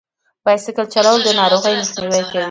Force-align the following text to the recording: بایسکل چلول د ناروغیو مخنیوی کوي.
بایسکل 0.45 0.85
چلول 0.93 1.19
د 1.23 1.29
ناروغیو 1.39 1.79
مخنیوی 1.81 2.21
کوي. 2.29 2.39